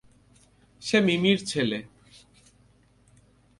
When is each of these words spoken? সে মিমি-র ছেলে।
সে 0.81 0.97
মিমি-র 1.01 1.39
ছেলে। 1.45 1.79